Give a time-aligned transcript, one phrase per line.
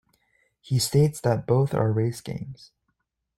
[0.59, 2.71] He states that both are race games.